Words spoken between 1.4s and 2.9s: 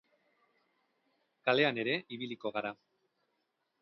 Kalean ere ibiliko gara.